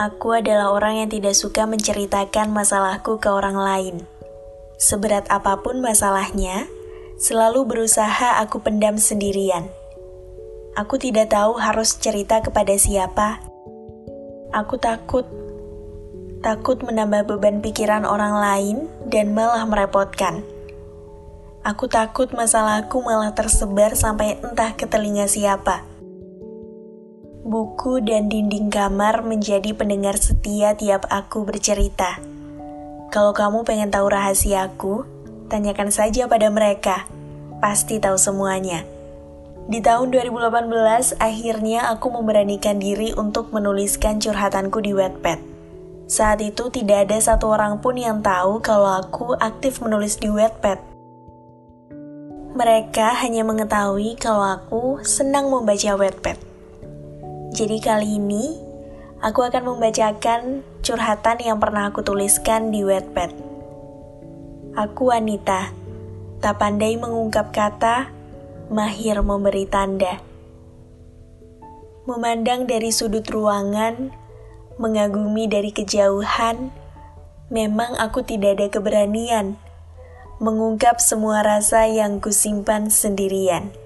[0.00, 3.96] Aku adalah orang yang tidak suka menceritakan masalahku ke orang lain.
[4.80, 6.64] Seberat apa pun masalahnya,
[7.20, 9.68] selalu berusaha aku pendam sendirian.
[10.72, 13.44] Aku tidak tahu harus cerita kepada siapa.
[14.56, 15.28] Aku takut,
[16.40, 20.40] takut menambah beban pikiran orang lain dan malah merepotkan.
[21.60, 25.89] Aku takut masalahku malah tersebar sampai entah ke telinga siapa.
[27.50, 32.22] Buku dan dinding kamar menjadi pendengar setia tiap aku bercerita.
[33.10, 35.02] Kalau kamu pengen tahu rahasiaku,
[35.50, 37.10] tanyakan saja pada mereka.
[37.58, 38.86] Pasti tahu semuanya.
[39.66, 45.42] Di tahun 2018, akhirnya aku memberanikan diri untuk menuliskan curhatanku di Wattpad.
[46.06, 50.78] Saat itu tidak ada satu orang pun yang tahu kalau aku aktif menulis di Wattpad.
[52.54, 56.49] Mereka hanya mengetahui kalau aku senang membaca Wattpad.
[57.50, 58.54] Jadi kali ini,
[59.18, 63.30] aku akan membacakan curhatan yang pernah aku tuliskan di Wattpad.
[64.78, 65.74] Aku wanita,
[66.38, 68.10] tak pandai mengungkap kata,
[68.70, 70.22] mahir memberi tanda.
[72.06, 74.14] Memandang dari sudut ruangan,
[74.78, 76.70] mengagumi dari kejauhan,
[77.50, 79.58] memang aku tidak ada keberanian
[80.40, 83.76] mengungkap semua rasa yang kusimpan sendirian.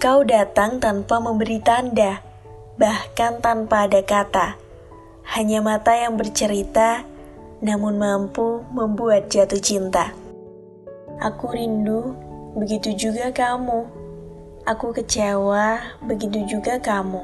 [0.00, 2.24] Kau datang tanpa memberi tanda,
[2.80, 4.56] bahkan tanpa ada kata.
[5.36, 7.04] Hanya mata yang bercerita,
[7.60, 10.16] namun mampu membuat jatuh cinta.
[11.20, 12.16] Aku rindu,
[12.56, 13.84] begitu juga kamu.
[14.64, 17.20] Aku kecewa, begitu juga kamu.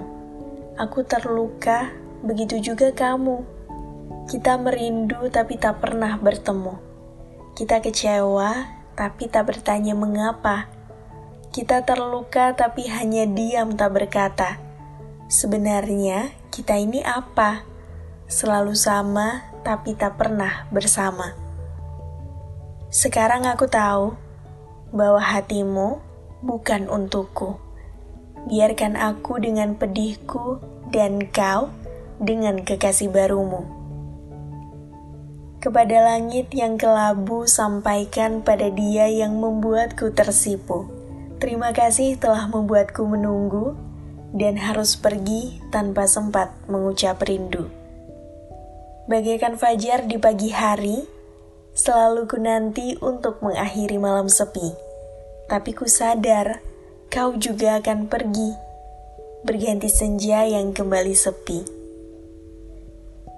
[0.76, 1.88] Aku terluka,
[2.20, 3.40] begitu juga kamu.
[4.28, 6.76] Kita merindu tapi tak pernah bertemu.
[7.56, 10.75] Kita kecewa tapi tak bertanya mengapa.
[11.50, 14.58] Kita terluka tapi hanya diam tak berkata.
[15.26, 17.66] Sebenarnya kita ini apa?
[18.30, 21.34] Selalu sama tapi tak pernah bersama.
[22.86, 24.14] Sekarang aku tahu
[24.94, 25.98] bahwa hatimu
[26.40, 27.58] bukan untukku.
[28.46, 30.62] Biarkan aku dengan pedihku
[30.94, 31.74] dan kau
[32.22, 33.66] dengan kekasih barumu.
[35.58, 40.95] Kepada langit yang kelabu sampaikan pada dia yang membuatku tersipu.
[41.36, 43.76] Terima kasih telah membuatku menunggu
[44.32, 47.68] dan harus pergi tanpa sempat mengucap rindu.
[49.04, 51.04] Bagaikan fajar di pagi hari,
[51.76, 54.72] selalu ku nanti untuk mengakhiri malam sepi.
[55.44, 56.64] Tapi ku sadar,
[57.12, 58.56] kau juga akan pergi,
[59.44, 61.60] berganti senja yang kembali sepi.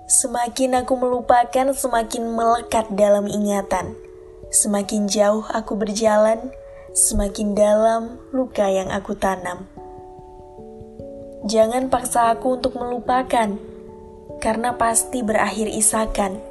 [0.06, 3.92] Semakin aku melupakan, semakin melekat dalam ingatan.
[4.54, 6.54] Semakin jauh aku berjalan,
[6.96, 9.68] semakin dalam luka yang aku tanam.
[11.46, 13.54] Jangan paksa aku untuk melupakan,
[14.42, 16.42] karena pasti berakhir isakan.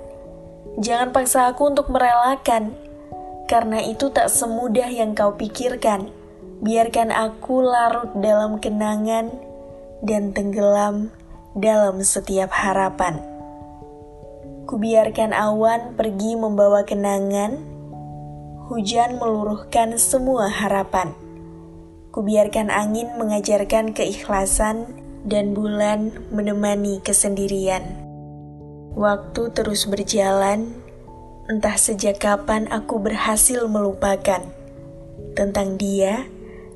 [0.80, 2.74] Jangan paksa aku untuk merelakan,
[3.52, 6.12] karena itu tak semudah yang kau pikirkan.
[6.58, 9.30] Biarkan aku larut dalam kenangan
[10.02, 11.14] dan tenggelam
[11.54, 13.22] dalam setiap harapan.
[14.68, 17.77] Kubiarkan awan pergi membawa kenangan,
[18.68, 21.16] hujan meluruhkan semua harapan.
[22.12, 24.92] Kubiarkan angin mengajarkan keikhlasan
[25.24, 27.88] dan bulan menemani kesendirian.
[28.92, 30.76] Waktu terus berjalan,
[31.48, 34.44] entah sejak kapan aku berhasil melupakan
[35.32, 36.28] tentang dia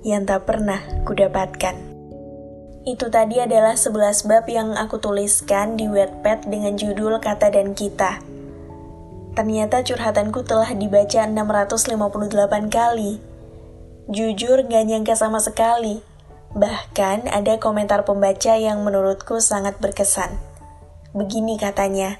[0.07, 1.75] yang tak pernah kudapatkan.
[2.87, 8.30] Itu tadi adalah 11 bab yang aku tuliskan di Wattpad dengan judul Kata dan Kita.
[9.31, 13.23] Ternyata curhatanku telah dibaca 658 kali.
[14.11, 16.03] Jujur gak nyangka sama sekali.
[16.51, 20.35] Bahkan ada komentar pembaca yang menurutku sangat berkesan.
[21.15, 22.19] Begini katanya,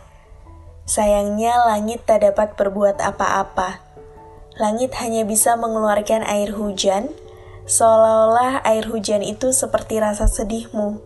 [0.92, 3.80] Sayangnya langit tak dapat berbuat apa-apa.
[4.60, 7.08] Langit hanya bisa mengeluarkan air hujan,
[7.64, 11.00] seolah-olah air hujan itu seperti rasa sedihmu.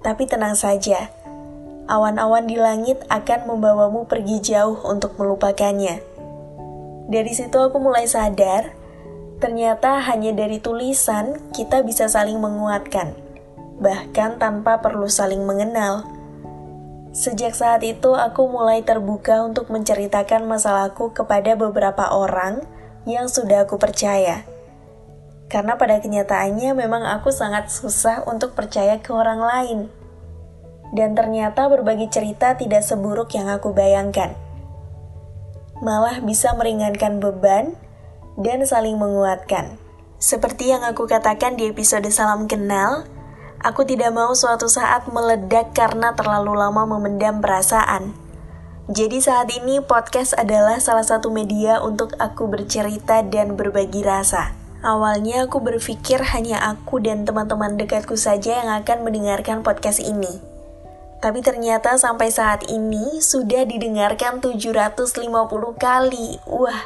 [0.00, 1.12] Tapi tenang saja,
[1.86, 6.02] awan-awan di langit akan membawamu pergi jauh untuk melupakannya.
[7.06, 8.74] Dari situ aku mulai sadar,
[9.38, 13.14] ternyata hanya dari tulisan kita bisa saling menguatkan,
[13.78, 16.02] bahkan tanpa perlu saling mengenal.
[17.14, 22.66] Sejak saat itu aku mulai terbuka untuk menceritakan masalahku kepada beberapa orang
[23.08, 24.42] yang sudah aku percaya.
[25.46, 29.80] Karena pada kenyataannya memang aku sangat susah untuk percaya ke orang lain
[30.94, 34.36] dan ternyata berbagi cerita tidak seburuk yang aku bayangkan.
[35.82, 37.74] Malah bisa meringankan beban
[38.38, 39.80] dan saling menguatkan.
[40.16, 43.04] Seperti yang aku katakan di episode Salam Kenal,
[43.66, 48.12] Aku tidak mau suatu saat meledak karena terlalu lama memendam perasaan.
[48.86, 54.54] Jadi saat ini podcast adalah salah satu media untuk aku bercerita dan berbagi rasa.
[54.86, 60.55] Awalnya aku berpikir hanya aku dan teman-teman dekatku saja yang akan mendengarkan podcast ini.
[61.20, 65.26] Tapi ternyata sampai saat ini sudah didengarkan 750
[65.76, 66.38] kali.
[66.44, 66.80] Wah,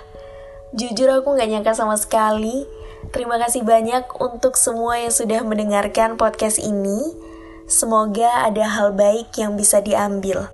[0.77, 2.69] jujur aku gak nyangka sama sekali
[3.09, 7.17] Terima kasih banyak untuk semua yang sudah mendengarkan podcast ini.
[7.65, 10.53] Semoga ada hal baik yang bisa diambil.